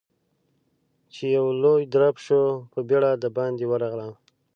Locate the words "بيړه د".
2.87-3.25